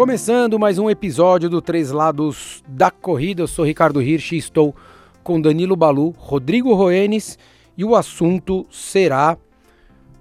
[0.00, 4.74] Começando mais um episódio do Três Lados da Corrida, eu sou Ricardo Hirsch e estou
[5.22, 7.38] com Danilo Balu, Rodrigo Roenes
[7.76, 9.36] e o assunto será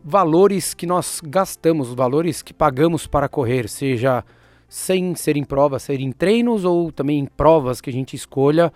[0.03, 4.21] valores que nós gastamos, valores que pagamos para correr, seja
[4.67, 8.73] sem ser em provas, ser em treinos ou também em provas que a gente escolha,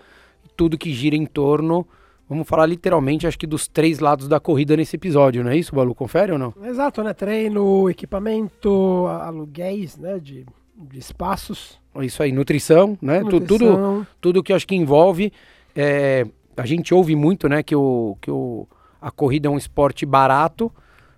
[0.56, 1.86] tudo que gira em torno
[2.26, 5.74] Vamos falar literalmente, acho que dos três lados da corrida nesse episódio, não é isso,
[5.74, 5.94] Balu?
[5.94, 6.54] Confere ou não?
[6.64, 7.12] Exato, né?
[7.12, 10.18] Treino, equipamento, aluguéis, né?
[10.18, 11.78] De, de espaços.
[12.00, 13.20] Isso aí, nutrição, né?
[13.20, 13.46] Nutrição.
[13.46, 15.32] Tudo, tudo que acho que envolve.
[15.74, 18.66] É, a gente ouve muito, né, que, o, que o,
[19.00, 20.72] a corrida é um esporte barato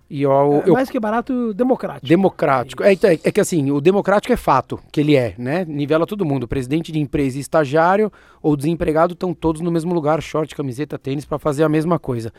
[0.09, 2.07] e eu, é, mais que barato, democrático.
[2.07, 2.83] Democrático.
[2.83, 5.65] É, é, é, que assim, o democrático é fato, que ele é, né?
[5.65, 6.47] Nivela todo mundo.
[6.47, 8.11] Presidente de empresa estagiário
[8.41, 12.31] ou desempregado estão todos no mesmo lugar, short, camiseta, tênis, para fazer a mesma coisa.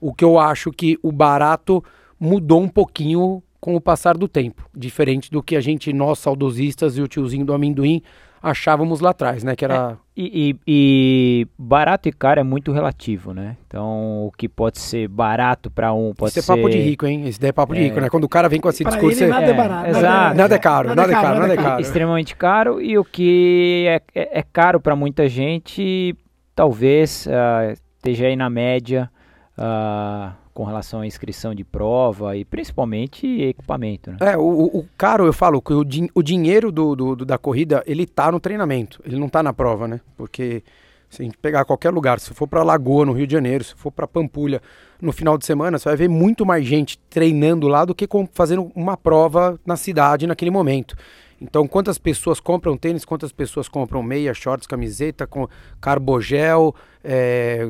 [0.00, 1.84] O que eu acho que o barato
[2.18, 4.68] mudou um pouquinho com o passar do tempo.
[4.76, 8.02] Diferente do que a gente, nós saudosistas e o tiozinho do amendoim,
[8.42, 9.56] achávamos lá atrás, né?
[9.56, 9.96] Que era...
[10.14, 13.56] É, e, e, barato e caro é muito relativo, né?
[13.66, 16.52] Então, o que pode ser barato para um pode Esse ser...
[16.52, 17.26] é papo de rico, hein?
[17.26, 17.84] Esse daí é papo de é...
[17.84, 18.10] rico, né?
[18.10, 19.24] Quando o cara vem com esse pra discurso...
[19.24, 19.88] Ele, nada é, é barato.
[19.88, 20.36] Exato.
[20.36, 21.80] Nada é caro, nada, nada é caro, nada é caro.
[21.80, 26.14] Extremamente caro e o que é, é, é caro para muita gente,
[26.54, 29.10] talvez uh, esteja aí na média...
[29.56, 34.12] Uh, com relação à inscrição de prova e principalmente equipamento.
[34.12, 34.18] Né?
[34.20, 37.36] É, o, o caro, eu falo que o, din o dinheiro do, do, do, da
[37.36, 40.00] corrida, ele tá no treinamento, ele não tá na prova, né?
[40.16, 40.62] Porque
[41.10, 43.74] se a gente pegar qualquer lugar, se for para Lagoa, no Rio de Janeiro, se
[43.74, 44.62] for para Pampulha,
[45.00, 48.70] no final de semana, você vai ver muito mais gente treinando lá do que fazendo
[48.74, 50.96] uma prova na cidade naquele momento.
[51.40, 55.48] Então, quantas pessoas compram tênis, quantas pessoas compram meia, shorts, camiseta, com
[55.80, 57.68] carbogel, é,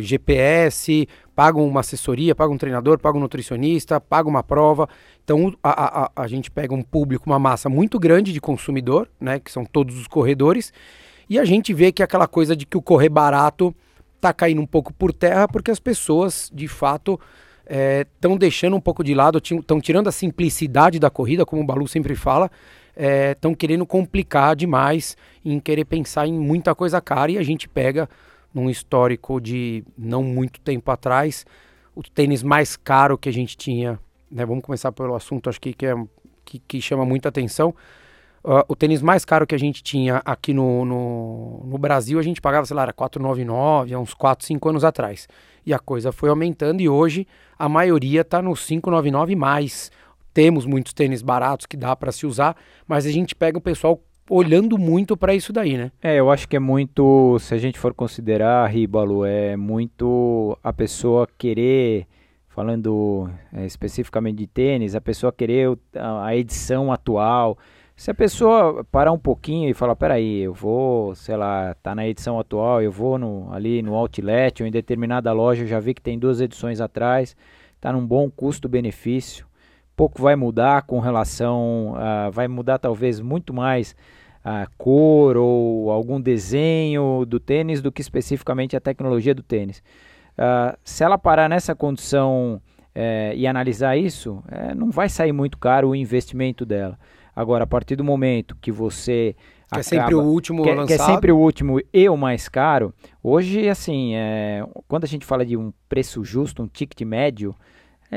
[0.00, 4.88] GPS, pagam uma assessoria, pagam um treinador, pagam um nutricionista, pagam uma prova.
[5.24, 9.38] Então, a, a, a gente pega um público, uma massa muito grande de consumidor, né,
[9.38, 10.72] que são todos os corredores,
[11.28, 13.74] e a gente vê que aquela coisa de que o correr barato
[14.16, 17.18] está caindo um pouco por terra, porque as pessoas, de fato,
[17.66, 21.66] estão é, deixando um pouco de lado, estão tirando a simplicidade da corrida, como o
[21.66, 22.50] Balu sempre fala,
[22.96, 27.68] estão é, querendo complicar demais em querer pensar em muita coisa cara e a gente
[27.68, 28.08] pega
[28.52, 31.46] num histórico de não muito tempo atrás
[31.94, 33.98] o tênis mais caro que a gente tinha,
[34.30, 34.44] né?
[34.46, 35.94] Vamos começar pelo assunto, acho que que, é,
[36.44, 37.74] que, que chama muita atenção.
[38.44, 42.22] Uh, o tênis mais caro que a gente tinha aqui no, no, no Brasil, a
[42.22, 45.28] gente pagava, sei lá, era 499, há uns 4, 5 anos atrás.
[45.64, 47.26] E a coisa foi aumentando e hoje
[47.56, 49.92] a maioria está no 599 mais.
[50.34, 52.56] Temos muitos tênis baratos que dá para se usar,
[52.86, 54.00] mas a gente pega o pessoal
[54.30, 55.92] olhando muito para isso daí, né?
[56.02, 60.72] É, eu acho que é muito, se a gente for considerar, Ribalo, é muito a
[60.72, 62.06] pessoa querer,
[62.48, 67.58] falando é, especificamente de tênis, a pessoa querer a edição atual.
[67.94, 72.08] Se a pessoa parar um pouquinho e falar, peraí, eu vou, sei lá, tá na
[72.08, 75.92] edição atual, eu vou no, ali no outlet ou em determinada loja, eu já vi
[75.92, 77.36] que tem duas edições atrás,
[77.80, 79.46] tá num bom custo-benefício
[79.96, 83.94] pouco vai mudar com relação, uh, vai mudar talvez muito mais
[84.44, 89.82] a cor ou algum desenho do tênis do que especificamente a tecnologia do tênis.
[90.32, 92.60] Uh, se ela parar nessa condição
[92.94, 96.98] eh, e analisar isso, eh, não vai sair muito caro o investimento dela.
[97.34, 99.34] Agora, a partir do momento que você
[99.72, 100.86] que é sempre o último que, lançado.
[100.86, 102.92] que é sempre o último e o mais caro.
[103.22, 107.54] Hoje, assim, é, quando a gente fala de um preço justo, um ticket médio,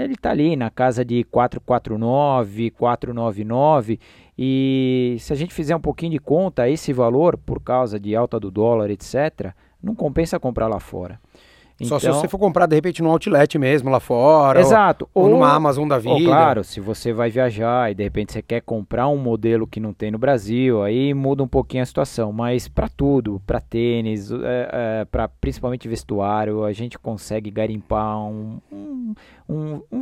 [0.04, 4.00] ele está ali na casa de 449, 499
[4.38, 8.40] e se a gente fizer um pouquinho de conta, esse valor, por causa de alta
[8.40, 11.20] do dólar, etc., não compensa comprar lá fora.
[11.76, 14.62] Então, Só se então você for comprar, de repente, no outlet mesmo, lá fora.
[14.62, 15.10] Exato.
[15.14, 16.14] Ou, ou numa Amazon da vida.
[16.14, 19.80] Ou, claro, se você vai viajar e de repente você quer comprar um modelo que
[19.80, 22.32] não tem no Brasil, aí muda um pouquinho a situação.
[22.32, 24.70] Mas para tudo, para tênis, é,
[25.02, 29.14] é, para principalmente vestuário, a gente consegue garimpar um, um,
[29.50, 30.02] um, um,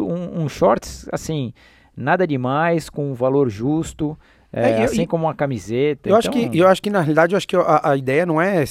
[0.00, 1.54] um, um shorts, assim,
[1.96, 4.18] nada demais, com um valor justo.
[4.54, 6.08] É, é, assim como uma camiseta.
[6.08, 6.18] Eu, então...
[6.18, 8.62] acho que, eu acho que, na realidade, eu acho que a, a, ideia não é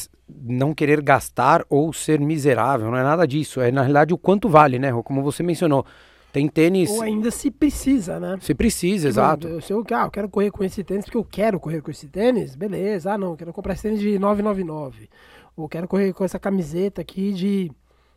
[0.42, 3.60] não querer gastar ou ser miserável, não é nada disso.
[3.60, 4.94] É, na realidade, o quanto vale, né?
[5.04, 5.86] Como você mencionou.
[6.32, 6.90] Tem tênis.
[6.90, 8.38] Ou ainda se precisa, né?
[8.42, 9.62] Se precisa, tipo, exato.
[9.62, 12.08] Se eu, ah, eu quero correr com esse tênis porque eu quero correr com esse
[12.08, 13.14] tênis, beleza.
[13.14, 15.10] Ah, não, eu quero comprar esse tênis de 999.
[15.56, 17.72] Ou quero correr com essa camiseta aqui de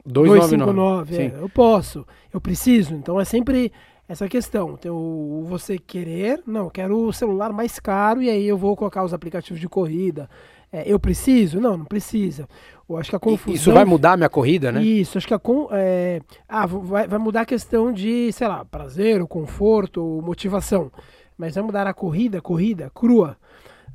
[0.07, 1.17] 259.
[1.17, 2.95] É, eu posso, eu preciso.
[2.95, 3.71] Então é sempre
[4.09, 4.77] essa questão.
[4.79, 9.13] Então, você querer, não, quero o celular mais caro e aí eu vou colocar os
[9.13, 10.29] aplicativos de corrida.
[10.73, 11.61] É, eu preciso?
[11.61, 12.49] Não, não precisa.
[12.89, 13.55] Eu acho que a confusão.
[13.55, 14.83] Isso vai mudar a minha corrida, né?
[14.83, 15.41] Isso, acho que a.
[15.73, 20.91] É, ah, vai, vai mudar a questão de, sei lá, prazer, ou conforto, ou motivação.
[21.37, 23.37] Mas vamos dar a corrida, corrida, crua.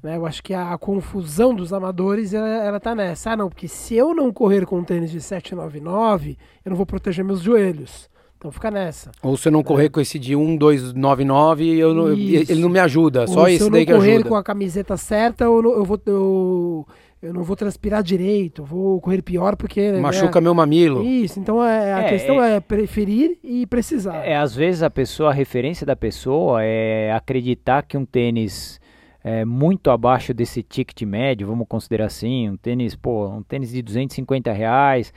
[0.01, 0.17] Né?
[0.17, 3.31] Eu acho que a, a confusão dos amadores, ela, ela tá nessa.
[3.31, 6.85] Ah, não, porque se eu não correr com um tênis de 799, eu não vou
[6.85, 8.09] proteger meus joelhos.
[8.41, 9.11] Então fica nessa.
[9.21, 9.89] Ou se eu não correr é.
[9.89, 14.03] com esse de 1299, eu não, ele não me ajuda, só esse daí que ajuda.
[14.03, 16.01] Se eu não correr com a camiseta certa, eu, eu vou...
[16.07, 16.87] Eu,
[17.21, 19.91] eu não vou transpirar direito, vou correr pior porque.
[19.91, 21.03] Né, Machuca né, meu mamilo.
[21.03, 24.25] Isso, então é, a é, questão é, é, preferir e precisar.
[24.25, 28.81] É, às vezes a pessoa, a referência da pessoa é acreditar que um tênis
[29.23, 33.83] é muito abaixo desse ticket médio, vamos considerar assim, um tênis, pô, um tênis de
[33.83, 35.13] 250 reais,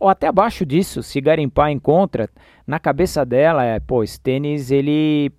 [0.00, 2.28] ou até abaixo disso, se garimpar encontra,
[2.66, 5.32] na cabeça dela é, pô, esse tênis ele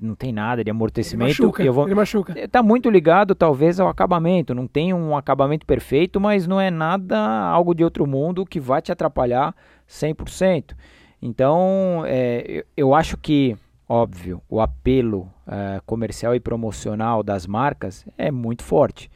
[0.00, 1.30] não tem nada de amortecimento.
[1.30, 1.86] Ele machuca, eu vou...
[1.86, 2.34] ele machuca.
[2.36, 4.54] É, tá muito ligado, talvez, ao acabamento.
[4.54, 8.82] Não tem um acabamento perfeito, mas não é nada algo de outro mundo que vai
[8.82, 9.54] te atrapalhar
[9.88, 10.74] 100%.
[11.22, 13.56] Então, é, eu acho que,
[13.88, 19.08] óbvio, o apelo é, comercial e promocional das marcas é muito forte.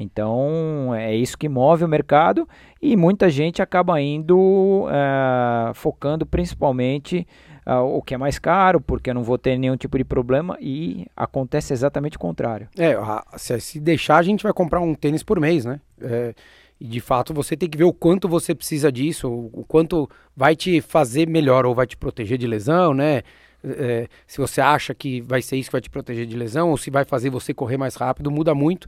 [0.00, 2.48] Então, é isso que move o mercado
[2.80, 7.26] e muita gente acaba indo é, focando principalmente
[7.66, 10.56] uh, o que é mais caro, porque eu não vou ter nenhum tipo de problema
[10.60, 12.68] e acontece exatamente o contrário.
[12.78, 12.96] É,
[13.36, 15.80] se, deixar, a gente vai comprar um tênis por mês, né?
[16.00, 16.32] É,
[16.80, 20.54] e de fato você tem que ver o quanto você precisa disso, o quanto vai
[20.54, 23.22] te fazer melhor ou vai te proteger de lesão, né?
[23.64, 26.76] É, se você acha que vai ser isso que vai te proteger de lesão ou
[26.76, 28.86] se vai fazer você correr mais rápido, muda muito.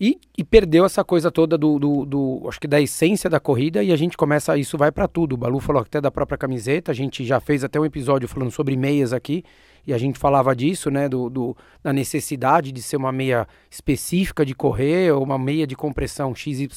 [0.00, 3.82] E, e, perdeu essa coisa toda do, do, do, acho que da essência da corrida
[3.82, 5.34] e a gente começa, isso vai para tudo.
[5.34, 8.50] O Balu falou até da própria camiseta, a gente já fez até um episódio falando
[8.50, 9.44] sobre meias aqui
[9.86, 14.42] e a gente falava disso, né, do, do da necessidade de ser uma meia específica
[14.42, 16.70] de correr ou uma meia de compressão XYZ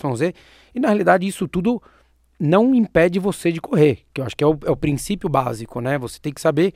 [0.75, 1.81] e na realidade isso tudo
[2.37, 5.79] não impede você de correr, que eu acho que é o, é o princípio básico,
[5.79, 5.97] né?
[5.97, 6.73] Você tem que saber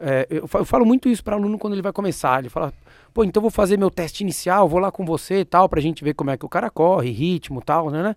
[0.00, 2.38] é, eu, falo muito isso para aluno quando ele vai começar.
[2.38, 2.72] Ele fala,
[3.12, 6.04] pô, então vou fazer meu teste inicial, vou lá com você e tal, pra gente
[6.04, 8.14] ver como é que o cara corre, ritmo e tal, né, né?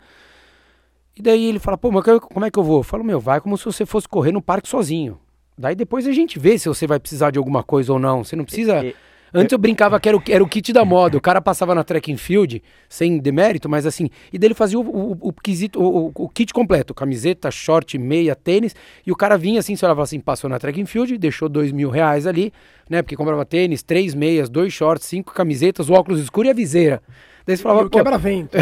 [1.16, 2.80] E daí ele fala, pô, mas como é que eu vou?
[2.80, 5.20] Eu falo, meu, vai como se você fosse correr no parque sozinho.
[5.58, 8.24] Daí depois a gente vê se você vai precisar de alguma coisa ou não.
[8.24, 8.84] Você não precisa.
[8.84, 8.96] E,
[9.34, 11.18] Antes eu brincava que era o, era o kit da moda.
[11.18, 14.10] O cara passava na track and field, sem demérito, mas assim.
[14.32, 18.76] E dele fazia o, o, o, quesito, o, o, kit completo: camiseta, short, meia, tênis.
[19.06, 21.72] E o cara vinha assim, você olhava assim, passou na track and field, deixou dois
[21.72, 22.52] mil reais ali,
[22.90, 23.02] né?
[23.02, 27.02] Porque comprava tênis, três meias, dois shorts, cinco camisetas, o óculos escuro e a viseira.
[27.46, 28.56] Daí você falava, quebra-vento.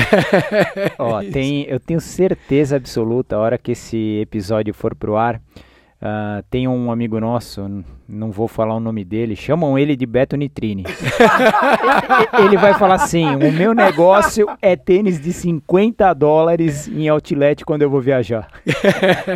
[0.97, 5.41] Ó, tem, eu tenho certeza absoluta, a hora que esse episódio for pro ar
[6.01, 10.37] Uh, tem um amigo nosso, não vou falar o nome dele, chamam ele de Beto
[10.37, 10.85] Nitrini.
[12.41, 17.81] ele vai falar assim: o meu negócio é tênis de 50 dólares em outlet quando
[17.81, 18.47] eu vou viajar.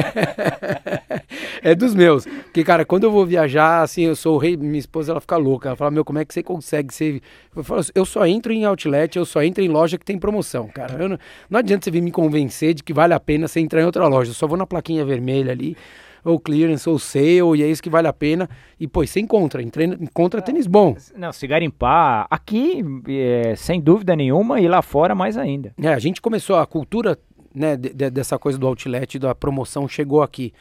[1.61, 2.25] é dos meus.
[2.25, 5.35] Porque, cara, quando eu vou viajar, assim, eu sou o rei, minha esposa ela fica
[5.35, 5.67] louca.
[5.67, 7.21] Ela fala: Meu, como é que você consegue ser.
[7.53, 10.69] Eu, falo, eu só entro em outlet, eu só entro em loja que tem promoção,
[10.69, 11.09] cara.
[11.09, 11.19] Não,
[11.49, 14.07] não adianta você vir me convencer de que vale a pena você entrar em outra
[14.07, 14.31] loja.
[14.31, 15.75] Eu só vou na plaquinha vermelha ali
[16.23, 18.49] ou clearance ou sale, e é isso que vale a pena.
[18.79, 20.95] E, pô, você encontra, encontra é, tênis bom.
[21.15, 25.73] Não, se garimpar aqui, é, sem dúvida nenhuma, e lá fora mais ainda.
[25.81, 27.17] É, a gente começou, a cultura
[27.53, 30.53] né, de, de, dessa coisa do outlet, da promoção, chegou aqui.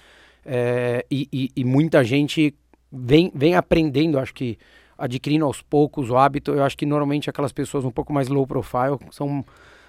[0.44, 2.54] É, e, e, e muita gente
[2.90, 4.58] vem, vem aprendendo, acho que
[4.98, 6.52] adquirindo aos poucos o hábito.
[6.52, 9.44] Eu acho que normalmente aquelas pessoas um pouco mais low profile são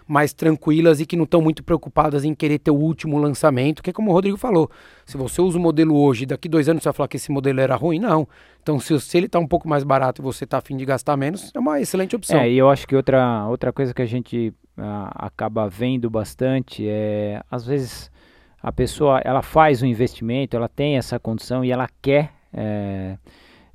[0.08, 3.90] mais tranquilas e que não estão muito preocupadas em querer ter o último lançamento, que
[3.90, 4.70] é como o Rodrigo falou.
[5.06, 7.60] Se você usa o modelo hoje, daqui dois anos você vai falar que esse modelo
[7.60, 8.28] era ruim, não.
[8.62, 11.18] Então, se, se ele está um pouco mais barato e você está afim de gastar
[11.18, 12.40] menos, é uma excelente opção.
[12.40, 16.88] É, e eu acho que outra, outra coisa que a gente uh, acaba vendo bastante
[16.88, 18.12] é, às vezes,
[18.62, 22.32] a pessoa, ela faz um investimento, ela tem essa condição e ela quer...
[22.54, 23.18] É,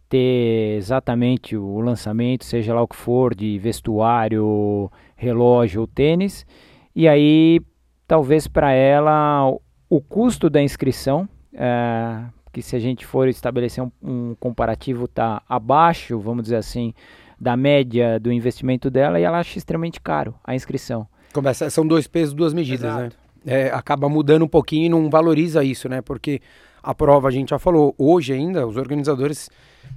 [0.09, 6.47] ter exatamente o lançamento, seja lá o que for, de vestuário, relógio ou tênis.
[6.95, 7.61] E aí,
[8.07, 9.53] talvez para ela,
[9.91, 12.23] o custo da inscrição, é,
[12.53, 16.95] que se a gente for estabelecer um, um comparativo, está abaixo, vamos dizer assim,
[17.39, 21.07] da média do investimento dela, e ela acha extremamente caro a inscrição.
[21.33, 23.01] Começa, são dois pesos, duas medidas, né?
[23.01, 23.17] Exato.
[23.45, 23.63] né?
[23.67, 26.01] É, acaba mudando um pouquinho e não valoriza isso, né?
[26.01, 26.41] Porque
[26.83, 29.49] a prova, a gente já falou, hoje ainda, os organizadores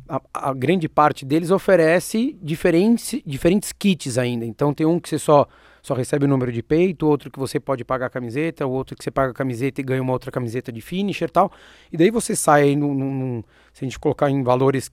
[0.07, 4.45] a, a, grande parte deles oferece diferentes, diferentes kits ainda.
[4.45, 5.47] Então tem um que você só,
[5.81, 8.95] só recebe o número de peito, outro que você pode pagar a camiseta, o outro
[8.95, 11.51] que você paga a camiseta e ganha uma outra camiseta de finisher e tal.
[11.91, 14.91] E daí você sai aí, num, num, se a gente colocar em valores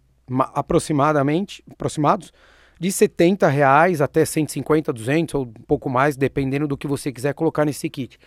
[0.55, 2.33] aproximadamente aproximados,
[2.81, 7.35] de 70 reais até 150, 200 ou um pouco mais, dependendo do que você quiser
[7.35, 8.19] colocar nesse kit.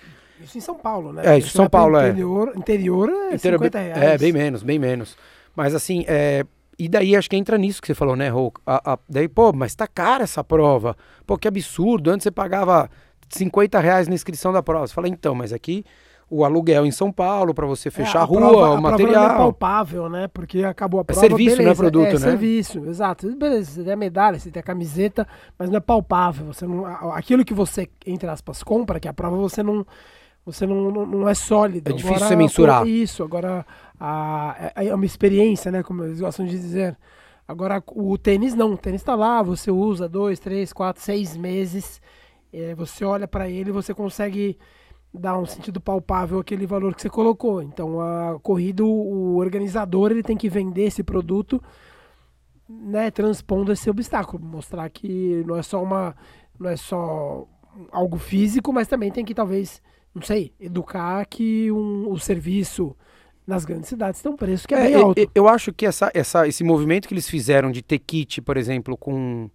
[0.43, 1.21] Isso em São Paulo, né?
[1.25, 2.57] É, isso em São Paulo, interior, é.
[2.57, 4.01] Interior é 50 reais.
[4.01, 5.17] É, bem menos, bem menos.
[5.55, 6.45] Mas assim, é,
[6.77, 8.51] e daí acho que entra nisso que você falou, né, Rô?
[8.65, 10.95] A, a, daí, pô, mas tá cara essa prova.
[11.25, 12.09] Pô, que absurdo.
[12.09, 12.89] Antes você pagava
[13.29, 14.87] 50 reais na inscrição da prova.
[14.87, 15.85] Você fala, então, mas aqui
[16.31, 19.11] o aluguel em São Paulo para você é, fechar é, a, rua, prova, o material.
[19.11, 20.27] Prova é palpável, né?
[20.29, 21.19] Porque acabou a é prova.
[21.19, 22.19] É serviço, beleza, não é produto, é, né?
[22.19, 23.35] serviço, exato.
[23.35, 25.27] Beleza, você tem a medalha, você tem a camiseta,
[25.59, 26.47] mas não é palpável.
[26.47, 29.85] Você não, aquilo que você, entre aspas, compra, que é a prova, você não.
[30.45, 31.89] Você não, não, não é sólido.
[31.89, 32.87] É difícil agora, você mensurar.
[32.87, 33.65] Isso, agora
[33.99, 35.83] a, é uma experiência, né?
[35.83, 36.97] Como eles gostam de dizer.
[37.47, 38.73] Agora, o tênis não.
[38.73, 42.01] O tênis está lá, você usa dois, três, quatro, seis meses.
[42.51, 44.57] É, você olha para ele e você consegue
[45.13, 47.61] dar um sentido palpável aquele valor que você colocou.
[47.61, 51.61] Então, a corrida, o organizador ele tem que vender esse produto,
[52.67, 56.15] né, transpondo esse obstáculo, mostrar que não é só uma,
[56.57, 57.45] não é só
[57.91, 59.81] algo físico, mas também tem que talvez,
[60.13, 62.95] não sei, educar que um, o serviço
[63.45, 65.19] nas grandes cidades tem um preço que é, é bem alto.
[65.19, 68.57] Eu, eu acho que essa, essa, esse movimento que eles fizeram de ter kit, por
[68.57, 69.49] exemplo, com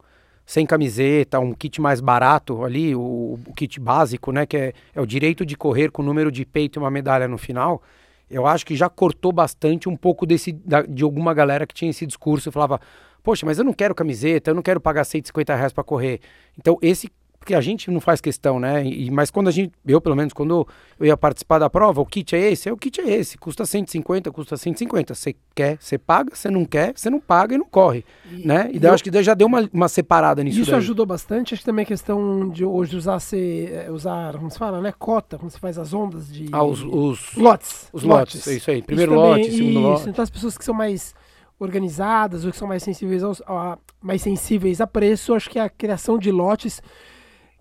[0.46, 4.46] sem camiseta, um kit mais barato ali, o, o kit básico, né?
[4.46, 7.36] Que é, é, o direito de correr com número de peito e uma medalha no
[7.36, 7.82] final.
[8.30, 11.90] Eu acho que já cortou bastante um pouco desse, da, de alguma galera que tinha
[11.90, 12.80] esse discurso e falava,
[13.24, 16.20] poxa, mas eu não quero camiseta, eu não quero pagar 150 reais para correr.
[16.56, 17.10] Então esse
[17.46, 18.84] porque a gente não faz questão, né?
[18.84, 20.66] E, mas quando a gente, eu pelo menos, quando
[20.98, 23.64] eu ia participar da prova, o kit é esse, é o kit é esse, custa
[23.64, 25.14] 150, custa 150.
[25.14, 28.68] Você quer, você paga, você não quer, você não paga e não corre, e, né?
[28.72, 30.80] E, daí eu acho que já deu uma, uma separada nisso Isso daí.
[30.80, 34.58] ajudou bastante, acho que também a questão de hoje usar, se, é, usar como se
[34.58, 34.92] fala, né?
[34.98, 36.48] Cota, como se faz as ondas de...
[36.50, 36.82] Ah, os...
[36.82, 37.88] os lotes.
[37.92, 38.48] Os lotes, lotes.
[38.48, 38.82] é isso aí.
[38.82, 39.88] Primeiro isso lote, também, segundo isso.
[39.88, 40.08] lote.
[40.08, 41.14] Então as pessoas que são mais
[41.60, 45.68] organizadas ou que são mais sensíveis, aos, a, mais sensíveis a preço, acho que a
[45.68, 46.82] criação de lotes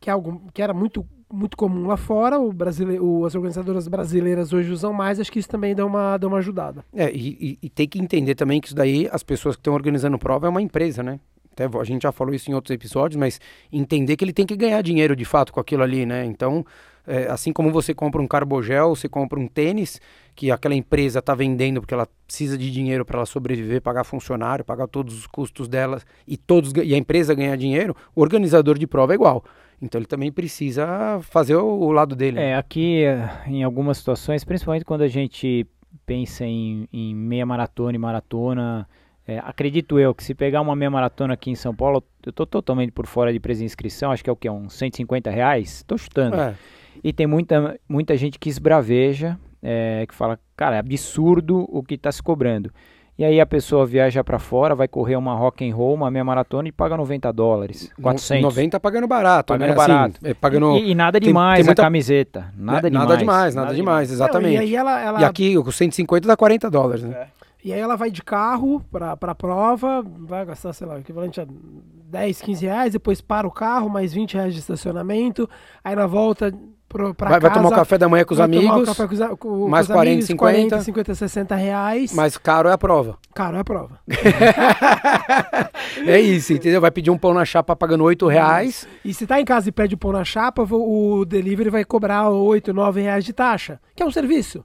[0.05, 4.53] que, é algo, que era muito, muito comum lá fora, o brasileiro, as organizadoras brasileiras
[4.53, 6.85] hoje usam mais, acho que isso também dá uma, dá uma ajudada.
[6.93, 9.73] É, e, e, e tem que entender também que isso daí, as pessoas que estão
[9.73, 11.19] organizando prova é uma empresa, né?
[11.51, 13.41] Até a gente já falou isso em outros episódios, mas
[13.73, 16.23] entender que ele tem que ganhar dinheiro de fato com aquilo ali, né?
[16.23, 16.63] Então,
[17.07, 19.99] é, assim como você compra um carbogel, você compra um tênis,
[20.35, 24.63] que aquela empresa está vendendo porque ela precisa de dinheiro para ela sobreviver, pagar funcionário,
[24.63, 28.85] pagar todos os custos dela e, todos, e a empresa ganhar dinheiro, o organizador de
[28.85, 29.43] prova é igual.
[29.81, 32.39] Então ele também precisa fazer o, o lado dele.
[32.39, 33.03] É, aqui
[33.45, 35.67] em algumas situações, principalmente quando a gente
[36.05, 38.87] pensa em, em meia maratona e maratona,
[39.27, 42.45] é, acredito eu que se pegar uma meia maratona aqui em São Paulo, eu estou
[42.45, 44.49] totalmente por fora de preço de inscrição, acho que é o que?
[44.49, 45.77] Uns 150 reais?
[45.77, 46.35] Estou chutando.
[46.35, 46.55] É.
[47.03, 51.95] E tem muita, muita gente que esbraveja, é, que fala, cara, é absurdo o que
[51.95, 52.71] está se cobrando.
[53.17, 56.23] E aí a pessoa viaja para fora, vai correr uma rock and roll, uma meia
[56.23, 58.43] maratona e paga 90 dólares, 400.
[58.43, 59.75] 90 pagando barato, pagando né?
[59.75, 60.17] barato.
[60.21, 60.75] Assim, é, pagando...
[60.75, 61.81] E, e, nada demais tem, tem muita...
[61.81, 63.07] a camiseta, nada demais.
[63.07, 64.57] Nada demais, nada, nada demais, demais, exatamente.
[64.57, 65.21] Não, e, ela, ela...
[65.21, 67.15] e, aqui o 150 dá 40 dólares, né?
[67.15, 67.45] É.
[67.63, 71.39] E aí ela vai de carro para a prova, vai gastar, sei lá, o equivalente
[71.39, 75.49] a 10, 15 reais, depois para o carro, mais 20 reais de estacionamento,
[75.83, 76.53] aí na volta
[76.95, 77.53] pro, pra vai, casa.
[77.53, 78.95] Vai tomar um café da manhã com os amigos.
[78.95, 80.69] Com, com, mais com 40, amigos, 50.
[80.69, 82.13] 40, 50, 60 reais.
[82.13, 83.17] Mais caro é a prova.
[83.33, 83.99] Caro é a prova.
[86.07, 86.79] é isso, entendeu?
[86.79, 88.87] Vai pedir um pão na chapa pagando 8 reais.
[89.03, 92.29] E se tá em casa e pede o pão na chapa, o delivery vai cobrar
[92.29, 94.63] 8, 9 reais de taxa, que é um serviço.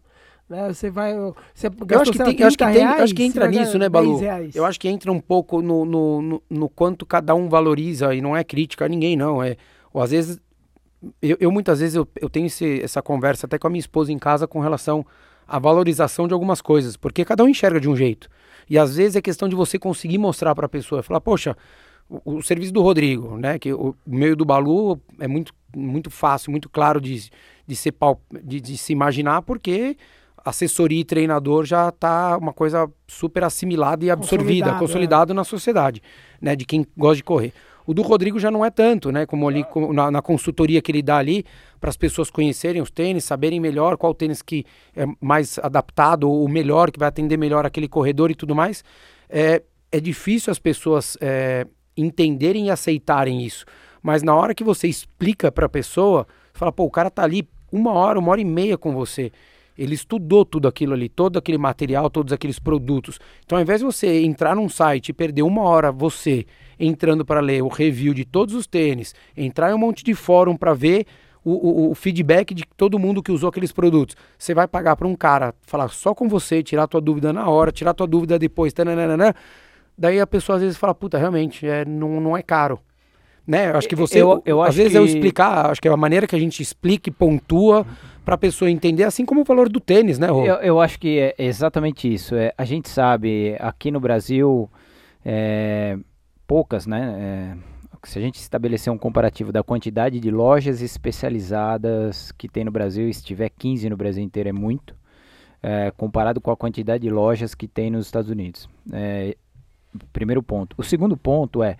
[0.49, 0.73] Né?
[0.73, 1.15] Você vai.
[1.55, 3.89] Você eu acho que, tem, eu acho que, tem, reais, acho que entra nisso, né,
[3.89, 4.21] Balu?
[4.55, 8.21] Eu acho que entra um pouco no, no, no, no, quanto cada um valoriza, e
[8.21, 9.43] não é crítica a ninguém, não.
[9.43, 9.57] É,
[9.93, 10.41] ou às vezes
[11.23, 14.13] eu, eu, muitas vezes eu, eu tenho esse, essa conversa até com a minha esposa
[14.13, 15.05] em casa com relação
[15.47, 18.29] à valorização de algumas coisas, porque cada um enxerga de um jeito.
[18.69, 21.57] E às vezes é questão de você conseguir mostrar para a pessoa, falar, poxa,
[22.09, 26.11] o, o, serviço do Rodrigo, né, que o, o meio do Balu é muito, muito
[26.11, 27.31] fácil, muito claro de,
[27.67, 27.95] de, ser,
[28.43, 29.97] de, de se imaginar, porque
[30.45, 35.35] assessoria e treinador já está uma coisa super assimilada e absorvida, consolidado, consolidado é.
[35.35, 36.03] na sociedade,
[36.41, 37.53] né, de quem gosta de correr.
[37.87, 39.27] O do Rodrigo já não é tanto, né?
[39.27, 41.45] Como ali na, na consultoria que ele dá ali,
[41.81, 46.45] para as pessoas conhecerem os tênis, saberem melhor qual tênis que é mais adaptado, ou
[46.45, 48.85] o melhor, que vai atender melhor aquele corredor e tudo mais.
[49.29, 53.65] É, é difícil as pessoas é, entenderem e aceitarem isso.
[54.03, 57.49] Mas na hora que você explica para a pessoa, fala, pô, o cara tá ali
[57.73, 59.31] uma hora, uma hora e meia com você.
[59.81, 63.19] Ele estudou tudo aquilo ali, todo aquele material, todos aqueles produtos.
[63.47, 66.45] Então, ao invés de você entrar num site e perder uma hora você
[66.79, 70.55] entrando para ler o review de todos os tênis, entrar em um monte de fórum
[70.55, 71.07] para ver
[71.43, 74.17] o, o, o, feedback de todo mundo que usou aqueles produtos.
[74.37, 77.73] Você vai pagar para um cara falar só com você, tirar tua dúvida na hora,
[77.73, 79.35] tirar tua dúvida depois, tananana.
[79.97, 82.79] daí a pessoa às vezes fala, puta, realmente, é, não, não é caro.
[83.47, 83.73] Né?
[83.73, 84.99] Acho que você, eu, eu às vezes que...
[84.99, 87.85] eu explicar, acho que é a maneira que a gente explica e pontua
[88.25, 90.45] para a pessoa entender, assim como o valor do tênis, né, Rô?
[90.45, 92.35] Eu, eu acho que é exatamente isso.
[92.37, 94.71] É, a gente sabe, aqui no Brasil,
[95.25, 95.99] é,
[96.47, 97.57] poucas, né?
[97.67, 97.71] É,
[98.05, 103.09] se a gente estabelecer um comparativo da quantidade de lojas especializadas que tem no Brasil,
[103.09, 104.95] e se tiver 15 no Brasil inteiro é muito,
[105.63, 108.69] é, comparado com a quantidade de lojas que tem nos Estados Unidos.
[108.93, 109.37] É,
[110.13, 110.75] primeiro ponto.
[110.79, 111.77] O segundo ponto é,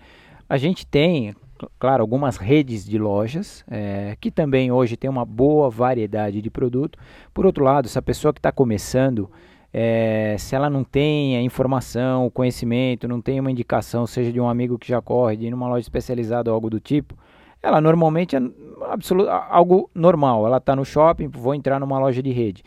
[0.47, 1.33] a gente tem,
[1.79, 6.97] claro, algumas redes de lojas é, que também hoje tem uma boa variedade de produto.
[7.33, 9.29] Por outro lado, essa pessoa que está começando,
[9.73, 14.39] é, se ela não tem a informação, o conhecimento, não tem uma indicação, seja de
[14.39, 17.15] um amigo que já corre, de ir numa loja especializada ou algo do tipo,
[17.61, 18.41] ela normalmente é
[18.89, 20.45] absoluto, algo normal.
[20.47, 22.63] Ela está no shopping, vou entrar numa loja de rede.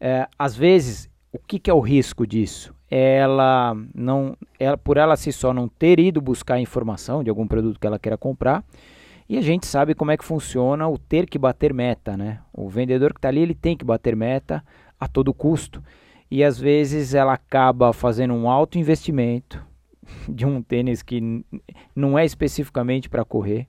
[0.00, 2.73] É, às vezes, o que, que, é o risco disso?
[2.90, 7.80] Ela não, ela, por ela si só não ter ido buscar informação de algum produto
[7.80, 8.62] que ela queira comprar,
[9.28, 12.40] e a gente sabe como é que funciona o ter que bater meta, né?
[12.52, 14.62] O vendedor que está ali, ele tem que bater meta
[15.00, 15.82] a todo custo.
[16.30, 19.64] E às vezes ela acaba fazendo um alto investimento
[20.28, 21.42] de um tênis que
[21.96, 23.66] não é especificamente para correr,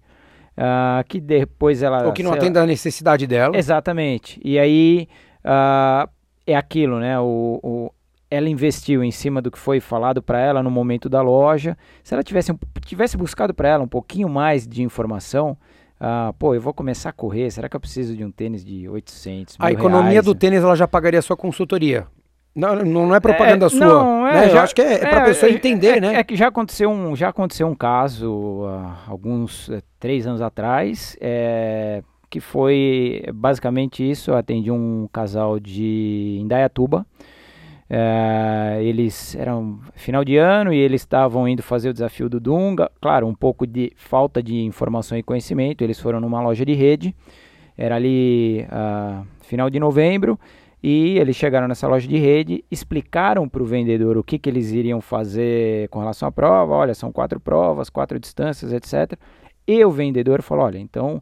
[0.58, 2.06] uh, que depois ela...
[2.06, 3.58] Ou que não atende a necessidade dela.
[3.58, 4.40] Exatamente.
[4.44, 5.08] E aí...
[5.40, 6.10] Uh,
[6.48, 7.20] é aquilo, né?
[7.20, 7.92] O, o,
[8.36, 11.78] ela investiu em cima do que foi falado para ela no momento da loja.
[12.04, 12.54] Se ela tivesse,
[12.86, 15.58] tivesse buscado para ela um pouquinho mais de informação,
[16.00, 18.88] ah, pô, eu vou começar a correr, será que eu preciso de um tênis de
[18.88, 20.26] 800 A economia reais?
[20.26, 22.08] do tênis ela já pagaria a sua consultoria.
[22.56, 23.80] Não, não é propaganda é, sua.
[23.80, 24.50] Não, é, né?
[24.50, 26.16] já, eu acho que é, é para a pessoa é, entender, é, né?
[26.16, 31.18] É que já aconteceu um, já aconteceu um caso uh, alguns uh, três anos atrás.
[31.20, 34.32] É, que foi basicamente isso.
[34.32, 37.06] Eu atendi um casal de Indaiatuba.
[37.90, 42.90] É, eles eram final de ano e eles estavam indo fazer o desafio do Dunga.
[43.00, 45.84] Claro, um pouco de falta de informação e conhecimento.
[45.84, 47.16] Eles foram numa loja de rede,
[47.78, 50.40] era ali uh, final de novembro.
[50.88, 54.72] E eles chegaram nessa loja de rede, explicaram para o vendedor o que, que eles
[54.72, 56.76] iriam fazer com relação à prova.
[56.76, 59.18] Olha, são quatro provas, quatro distâncias, etc.
[59.68, 61.22] E o vendedor falou: olha, então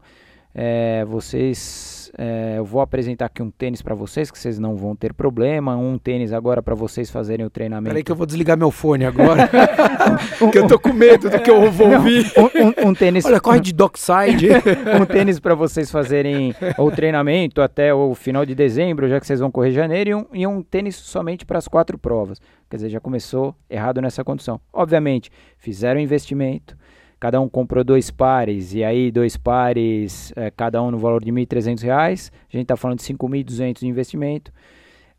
[0.53, 4.95] é, vocês, é, eu vou apresentar aqui um tênis para vocês que vocês não vão
[4.95, 5.75] ter problema.
[5.75, 7.89] Um tênis agora para vocês fazerem o treinamento.
[7.89, 9.49] Peraí que eu vou desligar meu fone agora,
[10.51, 12.31] que eu tô com medo do que eu vou não, ouvir.
[12.37, 13.25] Um, um, um, tênis.
[13.25, 14.49] Olha, corre de dockside.
[15.01, 19.39] um tênis para vocês fazerem o treinamento até o final de dezembro, já que vocês
[19.39, 22.39] vão correr janeiro, e um, e um tênis somente para as quatro provas.
[22.69, 24.61] Quer dizer, já começou errado nessa condição.
[24.71, 26.77] Obviamente, fizeram investimento
[27.23, 31.31] cada um comprou dois pares, e aí dois pares, é, cada um no valor de
[31.31, 34.51] R$ 1.300, a gente está falando de R$ 5.200 de investimento.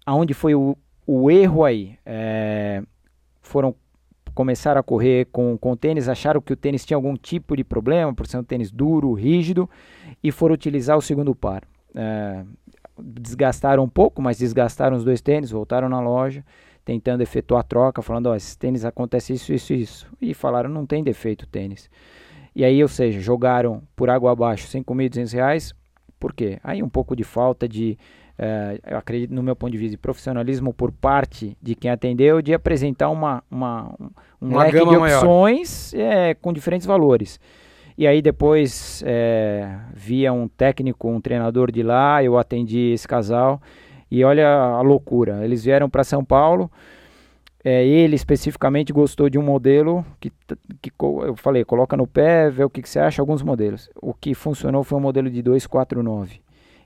[0.04, 1.96] Aonde foi o, o erro aí?
[2.04, 2.82] É,
[3.40, 3.74] foram
[4.34, 8.12] começar a correr com, com tênis, acharam que o tênis tinha algum tipo de problema,
[8.12, 9.66] por ser um tênis duro, rígido,
[10.22, 11.62] e foram utilizar o segundo par.
[11.94, 12.44] É,
[13.02, 16.44] desgastaram um pouco, mas desgastaram os dois tênis, voltaram na loja,
[16.84, 20.06] tentando efetuar a troca, falando, ó, oh, esses tênis acontece isso, isso, isso.
[20.20, 21.88] E falaram, não tem defeito tênis.
[22.54, 25.74] E aí, ou seja, jogaram por água abaixo 5.200 reais,
[26.20, 26.58] por quê?
[26.62, 27.98] Aí um pouco de falta de,
[28.38, 32.40] é, eu acredito no meu ponto de vista, de profissionalismo por parte de quem atendeu,
[32.40, 37.40] de apresentar uma, uma, um uma leque de opções é, com diferentes valores.
[37.96, 43.60] E aí depois, é, via um técnico, um treinador de lá, eu atendi esse casal,
[44.14, 46.70] e olha a loucura, eles vieram para São Paulo.
[47.64, 50.30] É, ele especificamente gostou de um modelo que,
[50.80, 53.90] que eu falei, coloca no pé, vê o que, que você acha, alguns modelos.
[54.00, 56.40] O que funcionou foi um modelo de 249.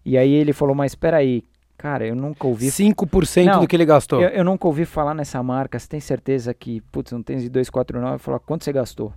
[0.07, 1.43] E aí ele falou, mas espera aí,
[1.77, 2.69] cara, eu nunca ouvi...
[2.69, 4.23] 5% Não, do que ele gastou.
[4.23, 7.51] Eu, eu, nunca ouvi falar nessa marca, você tem certeza que, putz, não tem de
[7.51, 8.15] 249?
[8.15, 9.13] Eu falei, quanto você gastou?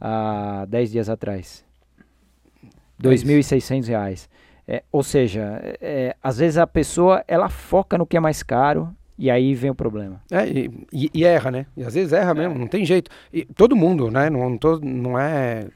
[0.00, 1.64] Há 10 dias atrás.
[3.02, 4.28] R$ 2.600.
[4.72, 8.94] É, ou seja, é, às vezes a pessoa ela foca no que é mais caro
[9.18, 10.22] e aí vem o problema.
[10.30, 11.66] É, e, e, e erra, né?
[11.76, 13.10] E às vezes erra mesmo, não tem jeito.
[13.32, 14.30] E todo mundo, né?
[14.30, 15.66] Não, não é.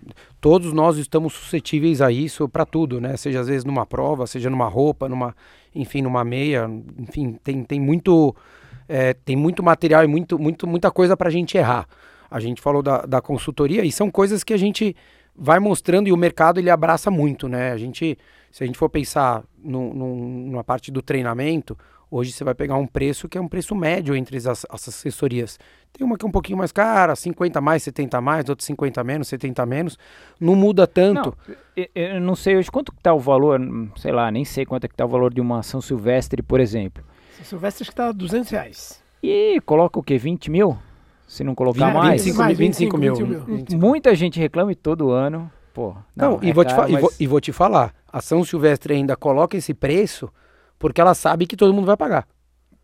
[0.41, 3.17] Todos nós estamos suscetíveis a isso para tudo, né?
[3.17, 5.35] Seja às vezes numa prova, seja numa roupa, numa,
[5.75, 8.33] enfim, numa meia, enfim, tem, tem muito.
[8.89, 11.89] É, tem muito material e muito, muito, muita coisa para a gente errar.
[12.31, 14.95] A gente falou da, da consultoria e são coisas que a gente
[15.35, 17.73] vai mostrando e o mercado ele abraça muito, né?
[17.73, 18.17] A gente
[18.55, 21.77] se a gente for pensar no, no, numa parte do treinamento,
[22.09, 25.59] hoje você vai pegar um preço que é um preço médio entre as, as assessorias.
[25.93, 29.27] Tem uma que é um pouquinho mais cara, 50 mais, 70 mais, outros 50 menos,
[29.27, 29.99] 70 menos.
[30.39, 31.37] Não muda tanto.
[31.49, 33.61] Não, eu, eu não sei hoje quanto está o valor,
[33.97, 36.61] sei lá, nem sei quanto é que está o valor de uma São Silvestre, por
[36.61, 37.03] exemplo.
[37.39, 39.03] São Silvestre acho que está 200 reais.
[39.21, 40.17] E coloca o quê?
[40.17, 40.79] 20 mil?
[41.27, 42.23] Se não colocar 20, mais?
[42.23, 43.47] 25, mais 25, 25 mil.
[43.47, 43.81] 25 mil.
[43.81, 45.51] Muita gente reclama e todo ano.
[45.75, 46.91] Pô, não, não é e, vou caro, mas...
[46.91, 50.33] e, vou, e vou te falar, a São Silvestre ainda coloca esse preço
[50.79, 52.27] porque ela sabe que todo mundo vai pagar.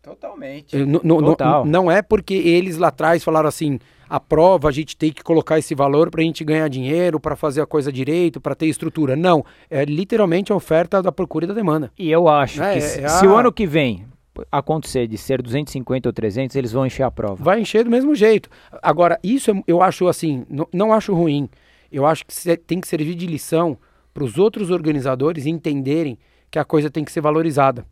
[0.01, 0.75] Totalmente.
[0.75, 1.63] Não, Total.
[1.63, 5.59] não é porque eles lá atrás falaram assim, a prova a gente tem que colocar
[5.59, 9.15] esse valor para a gente ganhar dinheiro, para fazer a coisa direito, para ter estrutura.
[9.15, 11.91] Não, é literalmente a oferta da procura e da demanda.
[11.97, 13.29] E eu acho é, que é se, a...
[13.29, 14.05] o ano que vem
[14.51, 17.41] acontecer de ser 250 ou 300, eles vão encher a prova.
[17.41, 18.49] Vai encher do mesmo jeito.
[18.81, 21.47] Agora, isso eu acho assim, não, não acho ruim.
[21.91, 23.77] Eu acho que tem que servir de lição
[24.13, 26.17] para os outros organizadores entenderem
[26.49, 27.85] que a coisa tem que ser valorizada.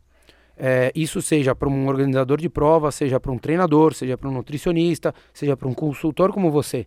[0.57, 4.33] É, isso seja para um organizador de prova, seja para um treinador, seja para um
[4.33, 6.85] nutricionista, seja para um consultor como você.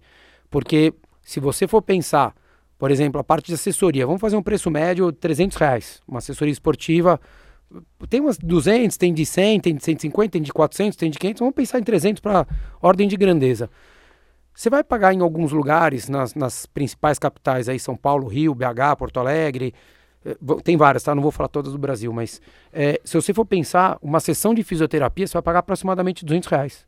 [0.51, 2.35] Porque se você for pensar,
[2.79, 6.19] por exemplo, a parte de assessoria, vamos fazer um preço médio de 300 reais, uma
[6.19, 7.19] assessoria esportiva,
[8.11, 11.41] tem umas 200, tem de 100, tem de 150, tem de 400, tem de 500,
[11.41, 12.47] vamos pensar em 300 para
[12.83, 13.71] ordem de grandeza.
[14.55, 18.97] Você vai pagar em alguns lugares, nas, nas principais capitais aí, São Paulo, Rio, BH,
[18.99, 19.75] Porto Alegre,
[20.25, 21.15] é, tem várias, tá?
[21.15, 22.41] Não vou falar todas do Brasil, mas
[22.73, 26.87] é, se você for pensar, uma sessão de fisioterapia, você vai pagar aproximadamente 200 reais.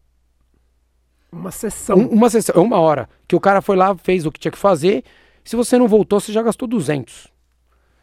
[1.33, 1.97] Uma sessão?
[1.97, 3.09] Um, uma sessão, uma hora.
[3.27, 5.03] Que o cara foi lá, fez o que tinha que fazer.
[5.43, 7.29] Se você não voltou, você já gastou 200.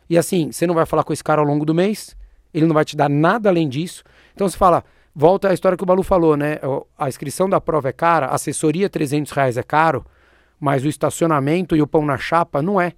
[0.09, 2.15] E assim, você não vai falar com esse cara ao longo do mês,
[2.53, 4.03] ele não vai te dar nada além disso.
[4.33, 6.59] Então você fala, volta à história que o Balu falou, né?
[6.97, 10.05] A inscrição da prova é cara, a assessoria 300 reais é caro,
[10.59, 12.93] mas o estacionamento e o pão na chapa não é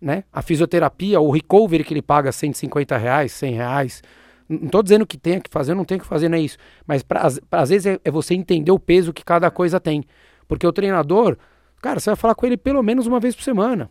[0.00, 0.24] né?
[0.32, 4.02] A fisioterapia, o recovery que ele paga 150 reais, 100 reais.
[4.48, 6.58] Não estou dizendo que tenha que fazer, não tem que fazer, não é isso.
[6.86, 10.04] Mas pra, às vezes é, é, você entender o peso que cada coisa tem.
[10.46, 11.36] Porque o treinador,
[11.82, 13.90] cara, você vai falar com ele pelo menos uma vez por semana.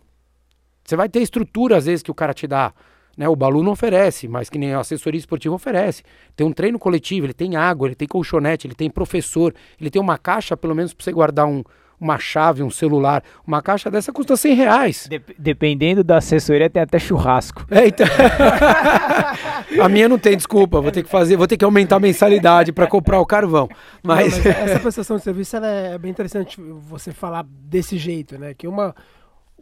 [0.84, 2.72] Você vai ter estrutura, às vezes, que o cara te dá.
[3.18, 3.28] Né?
[3.28, 6.04] O Balu não oferece, mas que nem a assessoria esportiva oferece.
[6.36, 10.02] Tem um treino coletivo, ele tem água, ele tem colchonete, ele tem professor, ele tem
[10.02, 11.64] uma caixa, pelo menos, para você guardar um,
[12.00, 13.24] uma chave, um celular.
[13.46, 15.10] Uma caixa dessa custa 100 reais.
[15.38, 17.66] dependendo da assessoria, tem até churrasco.
[17.72, 18.06] É, então...
[19.82, 20.82] a minha não tem, desculpa.
[20.82, 23.70] Vou ter que fazer, vou ter que aumentar a mensalidade para comprar o carvão.
[24.04, 24.38] Mas...
[24.38, 28.54] Não, mas essa prestação de serviço é bem interessante você falar desse jeito, né?
[28.54, 28.94] Que uma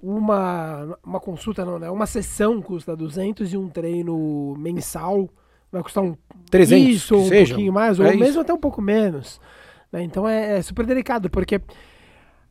[0.03, 1.89] uma, uma consulta não, né?
[1.89, 5.29] Uma sessão custa 200 e um treino mensal
[5.71, 6.15] vai custar um
[6.51, 8.39] 300, isso, ou um seja, pouquinho mais, ou é mesmo isso.
[8.41, 9.39] até um pouco menos.
[9.91, 10.03] Né?
[10.03, 11.59] Então é, é, super delicado, porque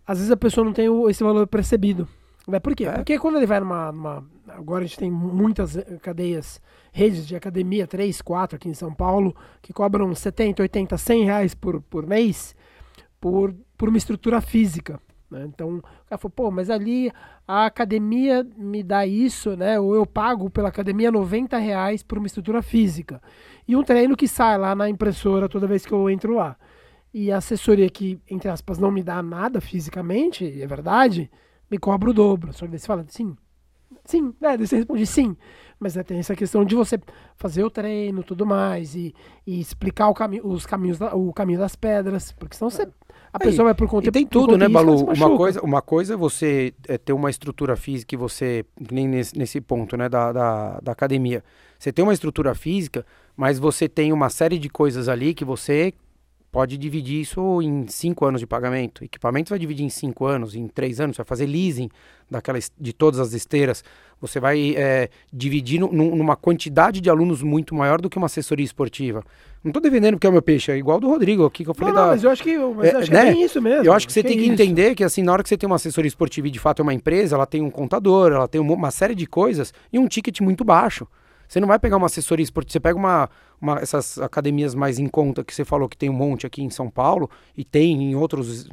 [0.07, 2.09] às vezes a pessoa não tem o, esse valor percebido.
[2.49, 2.59] Né?
[2.59, 2.87] Por quê?
[2.87, 2.93] É.
[2.93, 6.61] Porque quando ele vai numa, numa, Agora a gente tem muitas eh, cadeias,
[6.93, 11.55] redes de academia, três, quatro aqui em São Paulo, que cobram 70, 80, 100 reais
[11.55, 12.57] por, por mês
[13.21, 15.01] por, por uma estrutura física.
[15.33, 15.47] Né?
[15.47, 17.11] Então, o cara falou, pô, mas ali
[17.47, 19.81] a academia me dá isso, né?
[19.81, 23.21] Ou eu pago pela academia 90 reais por uma estrutura física.
[23.66, 26.57] E um treino que sai lá na impressora toda vez que eu entro lá
[27.14, 31.31] e a assessoria que, entre aspas, não me dá nada fisicamente, é verdade,
[31.71, 32.53] me cobra o dobro.
[32.53, 33.37] Só que você fala, sim,
[34.05, 34.57] sim, né?
[34.57, 35.37] Você responde sim.
[35.79, 36.99] Mas né, tem essa questão de você
[37.37, 39.14] fazer o treino tudo mais e,
[39.47, 42.88] e explicar o cami os caminhos da, o caminho das pedras, porque senão você.
[43.33, 45.07] A pessoa vai por conta e tem tudo, né, Balu?
[45.11, 49.38] Uma coisa, uma coisa é você é, ter uma estrutura física e você, nem nesse,
[49.38, 51.42] nesse ponto, né, da, da, da academia.
[51.79, 55.95] Você tem uma estrutura física, mas você tem uma série de coisas ali que você
[56.53, 59.03] pode dividir isso em cinco anos de pagamento.
[59.03, 61.88] Equipamento vai dividir em cinco anos, em três anos, você vai fazer leasing
[62.31, 63.83] daquela, de todas as esteiras.
[64.21, 68.65] Você vai é, dividir no, numa quantidade de alunos muito maior do que uma assessoria
[68.65, 69.25] esportiva.
[69.65, 71.75] Não estou defendendo porque é o meu peixe, é igual do Rodrigo aqui que eu
[71.75, 72.09] falei não, da...
[72.09, 73.23] mas eu acho que, mas é, acho né?
[73.23, 73.87] que é bem isso mesmo.
[73.87, 74.53] Eu acho que você que tem é que isso.
[74.53, 76.83] entender que assim, na hora que você tem uma assessoria esportiva e de fato é
[76.83, 80.41] uma empresa, ela tem um contador, ela tem uma série de coisas e um ticket
[80.41, 81.09] muito baixo.
[81.53, 83.29] Você não vai pegar uma assessoria esportiva, você pega uma,
[83.61, 86.71] uma, essas academias mais em conta que você falou que tem um monte aqui em
[86.71, 88.67] São Paulo e tem em outros,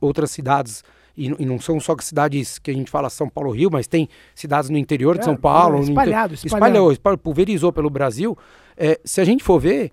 [0.00, 0.82] outras cidades,
[1.16, 4.08] e, e não são só cidades que a gente fala São Paulo, Rio, mas tem
[4.34, 5.76] cidades no interior de é, São Paulo.
[5.76, 6.46] É, espalhado, inter...
[6.46, 6.90] espalhado.
[6.90, 8.36] Espalhou, pulverizou pelo Brasil.
[8.76, 9.92] É, se a gente for ver,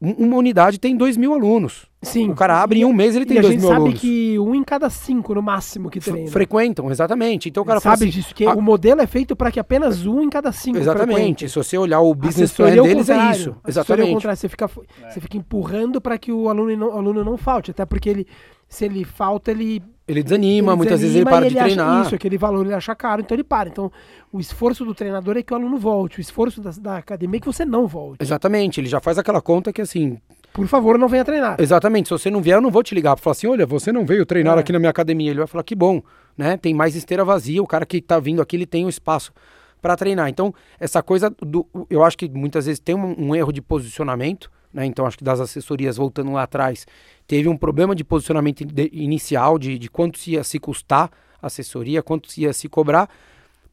[0.00, 1.86] uma unidade tem dois mil alunos.
[2.02, 2.30] Sim.
[2.30, 3.88] O cara abre em um mês ele tem dois mil alunos.
[3.88, 6.30] a gente sabe que um em cada cinco, no máximo, que treina.
[6.30, 7.48] Frequentam, exatamente.
[7.48, 8.52] Então o cara sabe assim, disso, que a...
[8.52, 11.16] o modelo é feito para que apenas um em cada cinco Exatamente.
[11.16, 11.48] Frequente.
[11.48, 13.56] Se você olhar o business plan é deles, é isso.
[13.66, 14.08] Exatamente.
[14.08, 15.10] Ao contrário, você fica, é.
[15.10, 17.70] você fica empurrando para que o aluno não, o aluno não falte.
[17.70, 18.26] Até porque ele,
[18.68, 22.06] se ele falta, ele ele desanima, ele muitas desanima vezes ele para de treinar.
[22.06, 23.68] Isso, aquele valor ele acha caro, então ele para.
[23.68, 23.90] Então,
[24.32, 27.40] o esforço do treinador é que o aluno volte, o esforço da, da academia é
[27.40, 28.22] que você não volte.
[28.22, 30.18] Exatamente, ele já faz aquela conta que assim.
[30.52, 31.56] Por favor, não venha treinar.
[31.58, 33.90] Exatamente, se você não vier, eu não vou te ligar para falar assim: olha, você
[33.90, 34.60] não veio treinar é.
[34.60, 35.30] aqui na minha academia.
[35.30, 36.02] Ele vai falar: que bom,
[36.36, 36.56] né?
[36.56, 39.32] Tem mais esteira vazia, o cara que está vindo aqui ele tem um espaço
[39.80, 40.28] para treinar.
[40.28, 41.66] Então, essa coisa do.
[41.88, 44.84] Eu acho que muitas vezes tem um, um erro de posicionamento né?
[44.84, 46.84] Então, acho que das assessorias, voltando lá atrás,
[47.28, 51.10] teve um problema de posicionamento de, inicial, de, de quanto ia se custar
[51.40, 53.08] a assessoria, quanto ia se cobrar,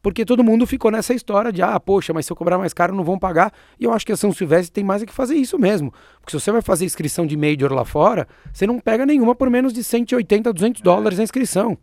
[0.00, 2.94] porque todo mundo ficou nessa história de, ah, poxa, mas se eu cobrar mais caro
[2.94, 3.52] não vão pagar.
[3.78, 5.92] E eu acho que a São Silvestre tem mais é que fazer isso mesmo.
[6.20, 9.48] Porque se você vai fazer inscrição de Major lá fora, você não pega nenhuma por
[9.48, 11.78] menos de 180, 200 dólares a inscrição.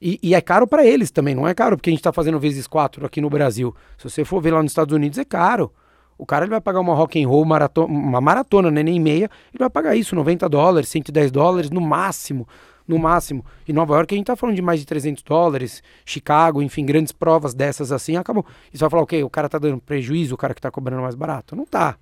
[0.00, 2.38] E, e é caro para eles também, não é caro porque a gente está fazendo
[2.38, 3.74] vezes quatro aqui no Brasil.
[3.98, 5.72] Se você for ver lá nos Estados Unidos, é caro.
[6.16, 9.30] O cara ele vai pagar uma rock and roll maratona, uma maratona, né, nem meia,
[9.52, 12.46] ele vai pagar isso, 90 dólares, 110 dólares no máximo
[12.86, 13.44] no máximo.
[13.66, 17.12] Em Nova York a gente tá falando de mais de 300 dólares, Chicago, enfim, grandes
[17.12, 18.44] provas dessas assim, acabou.
[18.72, 21.02] E você vai falar, ok, o cara tá dando prejuízo, o cara que tá cobrando
[21.02, 21.56] mais barato.
[21.56, 21.96] Não tá,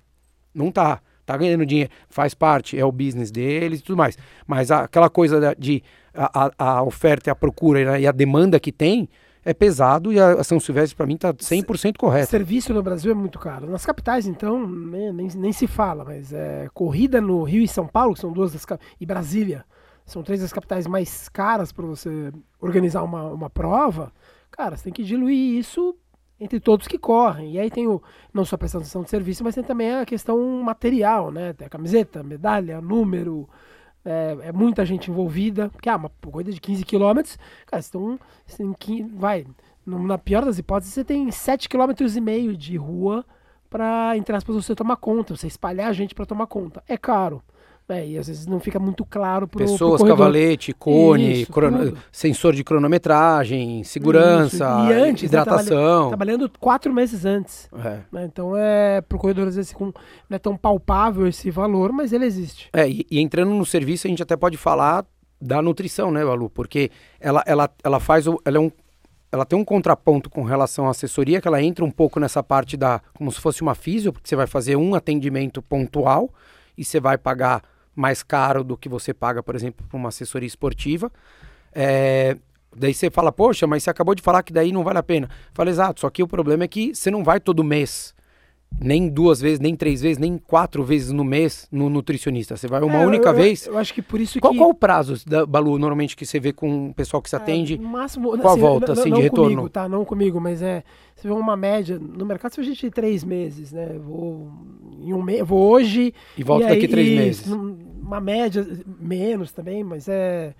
[0.53, 1.01] não tá.
[1.25, 4.17] Tá ganhando dinheiro, faz parte, é o business deles e tudo mais.
[4.45, 5.81] Mas aquela coisa de
[6.13, 9.07] a, a, a oferta e a procura e a demanda que tem,
[9.45, 12.29] é pesado e a São Silvestre para mim está 100% correto.
[12.29, 13.69] Serviço no Brasil é muito caro.
[13.69, 17.87] Nas capitais, então, nem, nem, nem se fala, mas é, corrida no Rio e São
[17.87, 18.65] Paulo, que são duas das
[18.99, 19.65] e Brasília,
[20.05, 24.11] são três das capitais mais caras para você organizar uma, uma prova,
[24.51, 25.95] cara, você tem que diluir isso
[26.39, 27.53] entre todos que correm.
[27.53, 28.01] E aí tem o,
[28.33, 31.53] não só a prestação de serviço, mas tem também a questão material, né?
[31.53, 33.47] Tem a camiseta, medalha, número,
[34.05, 35.69] é, é muita gente envolvida.
[35.69, 37.91] Porque, ah, uma corrida de 15 quilômetros, cara, você
[38.57, 39.45] tem vai,
[39.85, 43.25] na pior das hipóteses, você tem 7,5 km e meio de rua
[43.69, 46.83] para, entre aspas, você tomar conta, você espalhar a gente para tomar conta.
[46.87, 47.41] É caro.
[47.87, 51.97] É, e às vezes não fica muito claro para Pessoas, pro cavalete, cone, Isso, crono,
[52.11, 56.03] sensor de cronometragem, segurança, e antes, né, hidratação.
[56.03, 57.69] Né, trabalhando quatro meses antes.
[57.83, 57.99] É.
[58.11, 62.13] Né, então é pro corredor às vezes com, não é tão palpável esse valor, mas
[62.13, 62.69] ele existe.
[62.71, 65.05] É, e, e entrando no serviço a gente até pode falar
[65.41, 66.49] da nutrição, né, Valu?
[66.49, 68.71] Porque ela, ela, ela faz o, ela é um
[69.29, 72.77] ela tem um contraponto com relação à assessoria, que ela entra um pouco nessa parte
[72.77, 73.01] da.
[73.15, 76.29] como se fosse uma físio, porque você vai fazer um atendimento pontual
[76.77, 77.63] e você vai pagar
[77.95, 81.11] mais caro do que você paga, por exemplo, para uma assessoria esportiva.
[81.73, 82.37] É,
[82.75, 85.29] daí você fala, poxa, mas você acabou de falar que daí não vale a pena.
[85.53, 88.13] Fala, exato, só que o problema é que você não vai todo mês
[88.79, 92.57] nem duas vezes, nem três vezes, nem quatro vezes no mês no nutricionista.
[92.57, 93.67] Você vai uma é, única eu, vez.
[93.67, 94.59] Eu acho que por isso qual, que...
[94.59, 97.39] Qual o prazo, da, Balu, normalmente que você vê com o pessoal que se é,
[97.39, 97.77] atende?
[97.77, 98.37] no máximo...
[98.37, 99.55] Qual assim, a volta, assim, não de retorno?
[99.55, 99.87] Comigo, tá?
[99.87, 100.83] Não comigo, mas é...
[101.15, 101.99] Você vê uma média...
[101.99, 103.97] No mercado, se a gente três meses, né?
[103.99, 104.51] Vou,
[104.99, 105.41] em um me...
[105.43, 106.13] Vou hoje...
[106.37, 107.47] E volto e daqui aí, três meses.
[107.47, 108.67] Uma média,
[108.99, 110.53] menos também, mas é...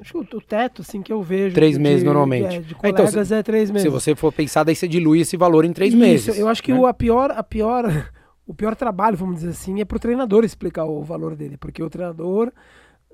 [0.00, 1.54] Acho que o, teto, assim, que eu vejo.
[1.54, 2.56] Três de, meses normalmente.
[2.56, 3.82] É, de colegas então, se, é três meses.
[3.82, 6.38] Se você for pensar, daí você dilui esse valor em três Isso, meses.
[6.38, 6.78] Eu acho que né?
[6.78, 7.84] o, a pior, a pior
[8.46, 11.82] o pior trabalho, vamos dizer assim, é para o treinador explicar o valor dele, porque
[11.82, 12.50] o treinador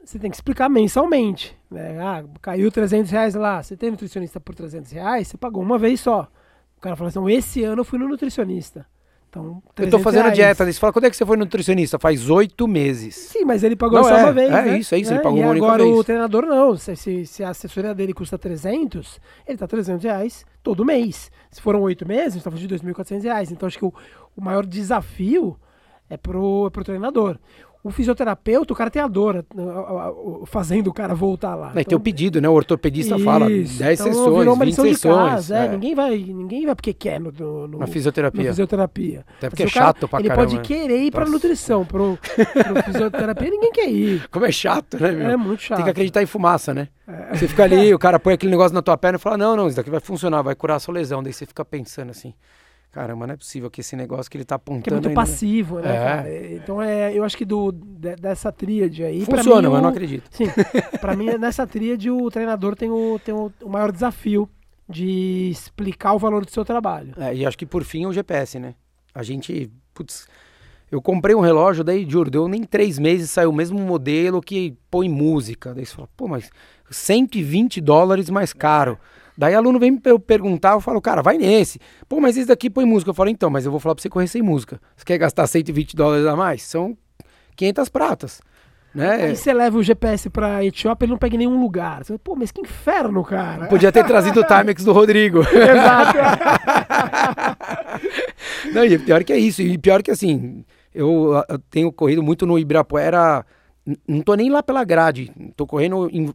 [0.03, 1.59] você tem que explicar mensalmente.
[1.69, 1.99] Né?
[2.01, 6.01] Ah, caiu 300 reais lá, você tem nutricionista por 300 reais, você pagou uma vez
[6.01, 6.29] só.
[6.79, 8.87] O cara fala assim, esse ano eu fui no nutricionista.
[9.37, 10.35] Então, eu tô fazendo reais.
[10.35, 10.65] dieta.
[10.65, 11.99] Você fala, quando é que você foi nutricionista?
[11.99, 13.15] Faz oito meses.
[13.15, 14.51] Sim, mas ele pagou não, só é, uma vez.
[14.51, 14.79] É né?
[14.79, 15.11] isso, é isso.
[15.11, 15.97] Ele é, pagou e uma única agora vez.
[15.97, 16.77] o treinador não.
[16.77, 21.31] Se, se, se, a assessoria dele custa 300, ele tá 300 reais todo mês.
[21.51, 23.53] Se foram oito meses, a gente tá falando de 2.400 reais.
[23.53, 23.93] Então acho que o,
[24.37, 25.59] o maior desafio
[26.09, 27.39] é pro, é pro treinador.
[27.87, 29.45] O fisioterapeuta, o cara tem a dor né,
[30.47, 31.71] fazendo o cara voltar lá.
[31.71, 32.49] Então, tem o pedido, né?
[32.49, 33.25] O ortopedista isso.
[33.25, 35.31] fala 10 então, sessões, virou uma 20 sessões.
[35.31, 35.67] Casa, é.
[35.67, 35.69] É.
[35.69, 38.43] Ninguém, vai, ninguém vai porque quer no, no, na fisioterapia.
[38.43, 39.25] Na fisioterapia.
[39.39, 40.51] Até porque é chato pra ele caramba.
[40.51, 44.29] Ele pode querer ir pra nutrição, pro, pro fisioterapia, ninguém quer ir.
[44.31, 45.31] Como é chato, né, meu?
[45.31, 45.77] É muito chato.
[45.77, 46.89] Tem que acreditar em fumaça, né?
[47.07, 47.37] É.
[47.37, 49.69] Você fica ali, o cara põe aquele negócio na tua perna e fala, não, não,
[49.69, 51.23] isso daqui vai funcionar, vai curar a sua lesão.
[51.23, 52.35] Daí você fica pensando assim
[52.97, 54.83] caramba, não é possível que esse negócio que ele tá apontando.
[54.83, 56.55] Que é muito passivo, né, é.
[56.55, 59.23] Então é, eu acho que do, de, dessa tríade aí.
[59.23, 60.27] Funciona, mim, mas o, não acredito.
[60.31, 60.47] Sim.
[60.99, 64.49] pra mim, nessa tríade, o treinador tem o, tem o, o, maior desafio
[64.89, 67.13] de explicar o valor do seu trabalho.
[67.19, 68.75] É, e acho que por fim é o GPS, né?
[69.15, 69.71] A gente.
[69.93, 70.27] Putz,
[70.91, 74.75] eu comprei um relógio, daí, juro, deu nem três meses, saiu o mesmo modelo que
[74.91, 75.75] põe música.
[75.75, 76.51] Daí você fala, pô, mas
[76.91, 78.99] 120 dólares mais caro.
[79.37, 81.79] Daí aluno vem me perguntar, eu falo, cara, vai nesse.
[82.09, 83.11] Pô, mas esse daqui põe música.
[83.11, 84.81] Eu falo, então, mas eu vou falar pra você correr sem música.
[84.97, 86.63] Você quer gastar 120 dólares a mais?
[86.63, 86.97] São
[87.55, 88.41] 500 pratas.
[88.97, 89.11] Né?
[89.11, 92.03] Aí você leva o GPS pra Etiópia e não pega em nenhum lugar.
[92.03, 93.67] Você, Pô, mas que inferno, cara.
[93.67, 95.41] Podia ter trazido o Timex do Rodrigo.
[95.53, 96.17] Exato.
[98.73, 99.61] não, e pior que é isso.
[99.61, 103.45] E pior que assim, eu, eu tenho corrido muito no Ibirapuera.
[104.09, 105.31] Não tô nem lá pela grade.
[105.55, 106.33] Tô correndo em,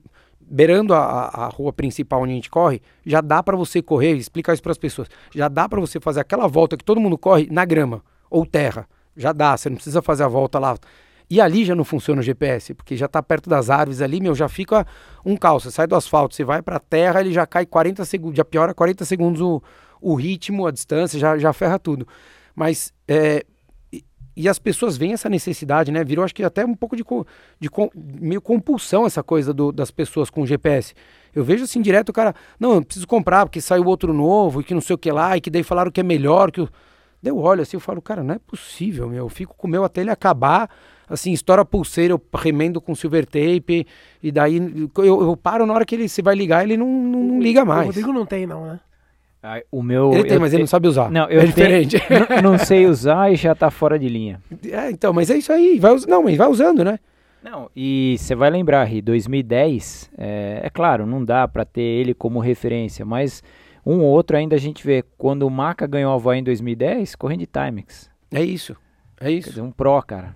[0.52, 4.54] beirando a, a, rua principal onde a gente corre, já dá para você correr, explicar
[4.54, 7.48] isso para as pessoas, já dá para você fazer aquela volta que todo mundo corre
[7.50, 8.86] na grama ou terra.
[9.16, 10.76] Já dá, você não precisa fazer a volta lá.
[11.30, 14.36] E ali já não funciona o GPS, porque já está perto das árvores ali, meu,
[14.36, 14.86] já fica
[15.26, 15.64] um caos.
[15.64, 18.44] Você sai do asfalto, você vai para a terra, ele já cai 40 segundos, já
[18.44, 19.64] piora 40 segundos o,
[20.02, 22.06] o ritmo, a distância, já, já ferra tudo.
[22.54, 23.46] Mas é,
[24.36, 26.04] e as pessoas veem essa necessidade, né?
[26.04, 27.04] Virou, acho que até um pouco de,
[27.60, 27.70] de,
[28.20, 30.94] meio compulsão essa coisa do, das pessoas com GPS.
[31.34, 34.64] Eu vejo assim direto o cara, não, eu preciso comprar porque saiu outro novo e
[34.64, 36.52] que não sei o que lá, e que daí falaram que é melhor.
[36.52, 36.70] que eu...
[37.22, 39.26] Daí eu olho assim, eu falo, cara, não é possível, meu.
[39.26, 40.70] Eu fico com o meu até ele acabar,
[41.08, 43.86] assim, estoura a pulseira, eu remendo com silver tape,
[44.24, 47.24] e daí eu, eu paro na hora que ele se vai ligar, ele não, não,
[47.24, 47.84] não liga mais.
[47.84, 48.80] O Rodrigo não tem, não, né?
[49.72, 50.14] O meu.
[50.14, 50.56] Ele tem, mas te...
[50.56, 51.10] ele não sabe usar.
[51.10, 51.98] Não, eu é diferente.
[52.42, 54.40] não, não, sei usar e já tá fora de linha.
[54.70, 55.80] É, então, mas é isso aí.
[55.80, 57.00] Vai, não, mas vai usando, né?
[57.44, 62.14] Não, e você vai lembrar, Ri, 2010, é, é claro, não dá para ter ele
[62.14, 63.42] como referência, mas
[63.84, 65.04] um ou outro ainda a gente vê.
[65.18, 68.12] Quando o Maca ganhou a Havaí em 2010, correndo de Timex.
[68.32, 68.76] É isso,
[69.20, 69.50] é isso.
[69.50, 70.36] Dizer, um Pro, cara.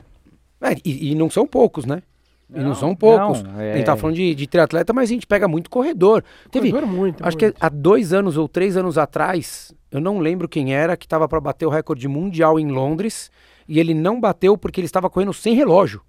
[0.59, 2.01] É, e, e não são poucos, né?
[2.49, 3.41] Não, e não são poucos.
[3.41, 3.73] Não, é...
[3.73, 6.23] A gente tá falando de, de triatleta, mas a gente pega muito corredor.
[6.51, 7.25] Teve, corredor muito.
[7.25, 7.53] Acho muito.
[7.53, 11.27] que há dois anos ou três anos atrás, eu não lembro quem era, que estava
[11.27, 13.31] para bater o recorde mundial em Londres.
[13.67, 16.01] E ele não bateu porque ele estava correndo sem relógio.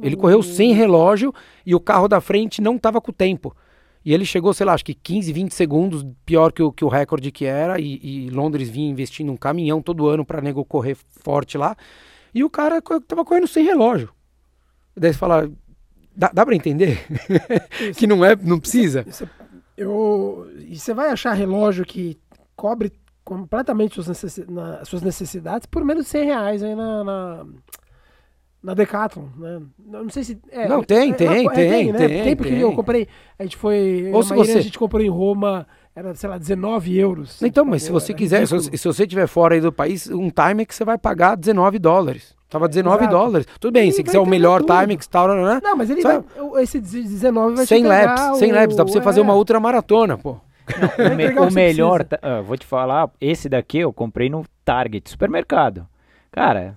[0.00, 0.20] Ele uhum.
[0.20, 1.32] correu sem relógio
[1.64, 3.54] e o carro da frente não estava com o tempo.
[4.04, 6.88] E ele chegou, sei lá, acho que 15, 20 segundos pior que o, que o
[6.88, 7.80] recorde que era.
[7.80, 11.76] E, e Londres vinha investindo um caminhão todo ano para nego correr forte lá.
[12.34, 14.10] E o cara tava correndo sem relógio.
[14.98, 15.50] Daí você fala,
[16.14, 17.06] dá, dá para entender?
[17.96, 19.04] que não é, não precisa?
[19.06, 19.28] Isso,
[19.76, 22.18] eu, e você vai achar relógio que
[22.56, 22.92] cobre
[23.24, 27.46] completamente suas, necessidades, na, suas necessidades por menos de 100 reais aí na, na,
[28.62, 29.62] na Decathlon, né?
[29.78, 30.38] Não sei se...
[30.50, 31.98] É, não, tem, é, tem, é, tem, tem, né?
[31.98, 32.60] tem, tem, porque tem.
[32.60, 33.06] eu comprei,
[33.38, 34.10] a gente foi...
[34.12, 34.58] Ou se você...
[34.58, 35.66] A gente comprou em Roma
[35.98, 37.42] era, sei lá, 19 euros.
[37.42, 40.62] Então, mas se você quiser, se, se, você estiver fora aí do país, um time
[40.62, 42.36] é que você vai pagar 19 dólares.
[42.48, 43.14] Tava 19 Exato.
[43.14, 43.46] dólares.
[43.60, 44.68] Tudo bem, se quiser o melhor tudo.
[44.68, 45.60] timing e tal, né?
[45.62, 46.22] Não, mas ele vai,
[46.62, 49.02] esse 19 vai 100 laps, 100 laps, dá pra você é.
[49.02, 50.36] fazer uma ultra maratona, pô.
[50.98, 55.08] Não, o, me, o melhor, uh, vou te falar, esse daqui eu comprei no Target,
[55.10, 55.86] supermercado.
[56.30, 56.76] Cara,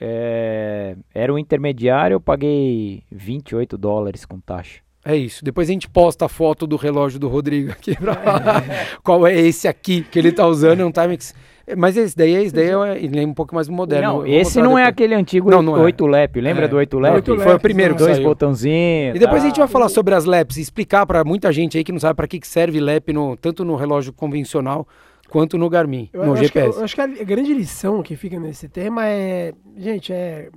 [0.00, 4.80] é, era o intermediário, eu paguei 28 dólares com taxa.
[5.04, 5.44] É isso.
[5.44, 8.64] Depois a gente posta a foto do relógio do Rodrigo aqui pra falar
[9.02, 10.80] qual é esse aqui que ele tá usando.
[10.80, 11.34] É um Timex.
[11.76, 14.18] Mas esse daí, esse daí é, é um pouco mais moderno.
[14.18, 14.84] Não, esse não é depois.
[14.84, 16.10] é aquele antigo não, não 8 é.
[16.10, 16.40] lap.
[16.40, 16.68] Lembra é.
[16.68, 17.14] do 8 lap?
[17.14, 18.28] 8 Foi o primeiro Dois saiu.
[18.28, 19.16] botãozinhos.
[19.16, 19.46] E depois tá.
[19.46, 22.00] a gente vai falar sobre as laps e explicar para muita gente aí que não
[22.00, 24.86] sabe para que serve lap no, tanto no relógio convencional
[25.30, 26.82] quanto no Garmin, eu, no eu GPS.
[26.82, 30.50] Acho que, eu acho que a grande lição que fica nesse tema é, gente, é,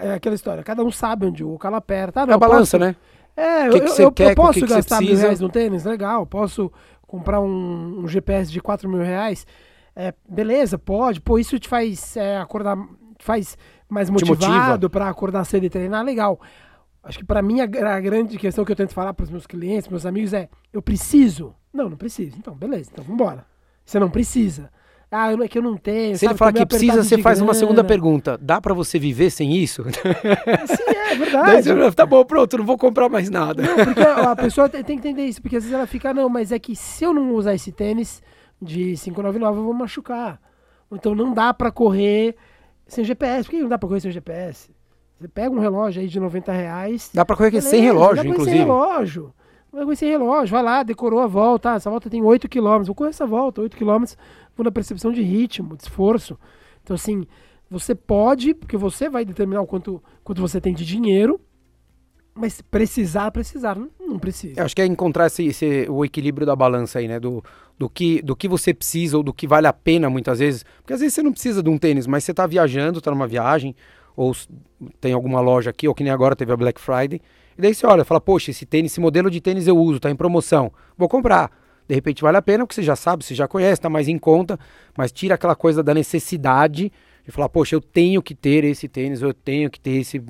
[0.00, 0.62] é aquela história.
[0.62, 2.22] Cada um sabe onde o calo aperta.
[2.22, 2.96] Ah, não, é a balança, posso, né?
[3.36, 5.84] É, que eu, que eu, quer, eu posso que gastar que mil reais no tênis,
[5.84, 6.26] legal.
[6.26, 6.72] Posso
[7.06, 9.46] comprar um, um GPS de 4 mil reais.
[10.00, 11.20] É, beleza, pode.
[11.20, 12.74] Pô, isso te faz é, acordar,
[13.18, 16.40] faz mais motivado para acordar cedo e treinar, legal.
[17.02, 19.46] Acho que para mim a, a, grande questão que eu tento falar para os meus
[19.46, 21.54] clientes, meus amigos é: eu preciso?
[21.70, 22.34] Não, não preciso.
[22.38, 23.44] Então, beleza, então vamos embora.
[23.84, 24.70] Você não precisa.
[25.10, 26.16] Ah, é que eu não tenho.
[26.16, 27.50] Se ele falar que precisa, você faz grana.
[27.50, 28.38] uma segunda pergunta.
[28.40, 29.84] Dá para você viver sem isso?
[29.92, 31.94] Sim, é verdade.
[31.94, 33.62] Tá bom, pronto, não vou comprar mais nada.
[33.62, 36.52] Não, porque a pessoa tem que entender isso, porque às vezes ela fica, não, mas
[36.52, 38.22] é que se eu não usar esse tênis
[38.60, 40.40] de 599, eu vou machucar.
[40.92, 42.36] Então não dá para correr
[42.86, 43.44] sem GPS.
[43.44, 44.70] Por que não dá para correr sem GPS?
[45.18, 47.10] Você pega um relógio aí de 90 reais.
[47.12, 48.56] Dá para correr beleza, sem relógio, dá pra inclusive.
[48.56, 49.34] Sem relógio.
[49.72, 51.72] Vai correr sem relógio, vai lá, decorou a volta.
[51.72, 52.82] Ah, essa volta tem 8 km.
[52.84, 54.04] Vou correr essa volta, 8 km
[54.58, 56.38] na percepção de ritmo, de esforço.
[56.82, 57.26] Então, assim,
[57.70, 61.40] você pode, porque você vai determinar o quanto, quanto você tem de dinheiro,
[62.34, 64.60] mas precisar, precisar, não, precisa.
[64.60, 67.18] Eu acho que é encontrar esse, esse, o equilíbrio da balança aí, né?
[67.20, 67.42] Do,
[67.78, 70.64] do, que, do que você precisa ou do que vale a pena muitas vezes.
[70.78, 73.26] Porque às vezes você não precisa de um tênis, mas você está viajando, está numa
[73.26, 73.74] viagem,
[74.16, 74.34] ou
[75.00, 77.20] tem alguma loja aqui, ou que nem agora teve a Black Friday.
[77.58, 80.10] E daí você olha, fala, poxa, esse tênis, esse modelo de tênis eu uso, está
[80.10, 81.50] em promoção, vou comprar
[81.90, 84.16] de repente vale a pena, porque você já sabe, você já conhece, está mais em
[84.16, 84.56] conta,
[84.96, 86.92] mas tira aquela coisa da necessidade
[87.24, 90.22] de falar, poxa, eu tenho que ter esse tênis, eu tenho que ter esse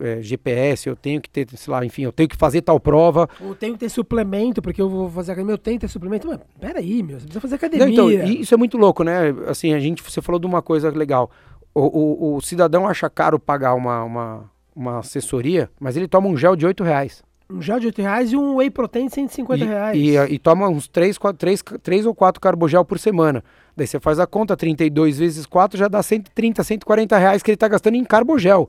[0.00, 3.28] é, GPS, eu tenho que ter, sei lá, enfim, eu tenho que fazer tal prova.
[3.40, 6.28] Ou tenho que ter suplemento, porque eu vou fazer academia, eu tenho que ter suplemento.
[6.28, 7.86] Mas peraí, meu, você precisa fazer academia.
[7.86, 9.34] Não, então, isso é muito louco, né?
[9.46, 11.30] Assim, a gente, você falou de uma coisa legal.
[11.74, 16.36] O, o, o cidadão acha caro pagar uma, uma, uma assessoria, mas ele toma um
[16.36, 19.62] gel de 8 reais um gel de 8 reais e um whey protein de 150
[19.62, 19.98] e, reais.
[19.98, 23.44] E, e, toma uns 3, 4, 3, 3 ou 4 carbogel por semana.
[23.76, 27.56] Daí você faz a conta, 32 vezes 4 já dá 130, 140 reais que ele
[27.56, 28.68] está gastando em carbogel.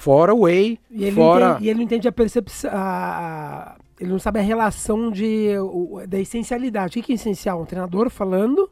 [0.00, 1.50] Fora o whey, e ele fora...
[1.50, 2.70] Entende, e ele não entende a percepção...
[2.72, 5.50] A, ele não sabe a relação de,
[6.08, 6.98] da essencialidade.
[6.98, 7.60] O que é essencial?
[7.60, 8.70] Um treinador falando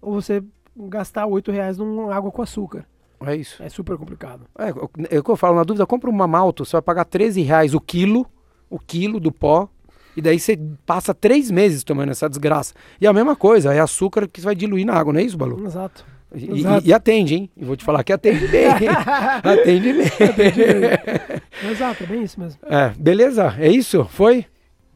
[0.00, 0.42] ou você
[0.76, 2.86] gastar 8 reais numa água com açúcar?
[3.26, 3.60] É isso.
[3.60, 4.44] É super complicado.
[4.56, 4.68] É,
[5.16, 7.74] é o que eu falo, na dúvida, compra uma malto, você vai pagar 13 reais
[7.74, 8.24] o quilo
[8.70, 9.68] o quilo do pó.
[10.16, 12.74] E daí você passa três meses tomando essa desgraça.
[13.00, 15.64] E a mesma coisa, é açúcar que vai diluir na água, não é isso, Balu?
[15.64, 16.04] Exato.
[16.34, 17.50] E, e, atende, hein?
[17.56, 18.66] E vou te falar que atende bem.
[19.42, 20.06] atende bem.
[20.06, 21.70] atende bem.
[21.70, 22.60] Exato, é bem isso mesmo.
[22.64, 23.54] É, beleza?
[23.58, 24.04] É isso?
[24.04, 24.46] Foi?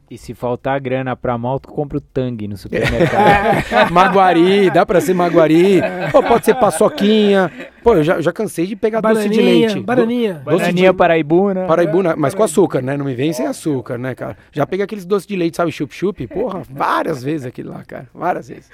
[0.09, 3.89] E se faltar grana pra malto, compra o Tang no supermercado.
[3.91, 5.81] maguari, dá pra ser Maguari.
[6.13, 7.51] Ou pode ser paçoquinha.
[7.83, 9.79] Pô, eu já, já cansei de pegar bananinha, doce de leite.
[9.79, 10.33] Bananinha.
[10.35, 10.97] Do, bananinha de...
[10.97, 11.65] paraibuna.
[11.65, 12.95] Paraibuna, mas com açúcar, né?
[12.95, 14.37] Não me vem sem açúcar, né, cara?
[14.51, 16.27] Já peguei aqueles doces de leite, sabe, chup-chup?
[16.27, 18.07] Porra, várias vezes aquilo lá, cara.
[18.13, 18.69] Várias vezes.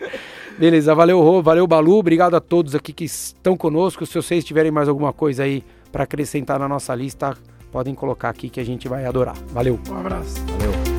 [0.58, 1.98] Beleza, valeu, Rô, valeu, Balu.
[1.98, 4.06] Obrigado a todos aqui que estão conosco.
[4.06, 7.34] Se vocês tiverem mais alguma coisa aí para acrescentar na nossa lista,
[7.72, 9.36] podem colocar aqui que a gente vai adorar.
[9.48, 9.80] Valeu.
[9.90, 10.36] Um abraço.
[10.46, 10.91] Valeu.